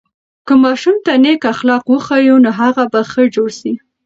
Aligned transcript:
که 0.47 0.53
ماشوم 0.63 0.95
ته 1.05 1.13
نیک 1.23 1.41
اخلاق 1.53 1.83
وښیو، 1.87 2.37
نو 2.43 2.51
هغه 2.59 2.83
به 2.91 3.01
ښه 3.11 3.23
جوړ 3.35 3.49
سي. 3.59 3.73